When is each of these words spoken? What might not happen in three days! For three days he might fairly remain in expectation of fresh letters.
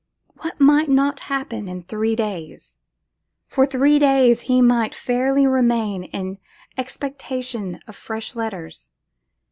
What 0.39 0.59
might 0.59 0.89
not 0.89 1.19
happen 1.29 1.67
in 1.67 1.83
three 1.83 2.15
days! 2.15 2.79
For 3.45 3.67
three 3.67 3.99
days 3.99 4.41
he 4.41 4.59
might 4.59 4.95
fairly 4.95 5.45
remain 5.45 6.05
in 6.05 6.39
expectation 6.75 7.79
of 7.85 7.95
fresh 7.95 8.35
letters. 8.35 8.89